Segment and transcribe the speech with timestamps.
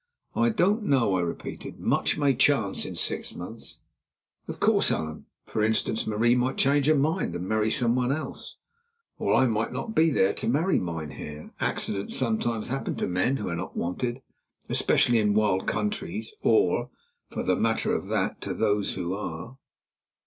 [0.35, 1.79] "I don't know," I repeated.
[1.79, 3.81] "Much may chance in six months."
[4.47, 5.27] "Of course, Allan.
[5.45, 8.57] For instance, Marie might change her mind and marry someone else."
[9.19, 11.51] "Or I might not be there to marry, mynheer.
[11.59, 14.23] Accidents sometimes happen to men who are not wanted,
[14.69, 16.89] especially in wild countries or,
[17.29, 19.57] for the matter of that, to those who are."